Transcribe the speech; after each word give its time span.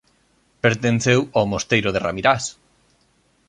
Pertenceu 0.65 1.19
ó 1.39 1.41
mosteiro 1.51 1.89
de 1.91 2.03
Ramirás. 2.05 2.43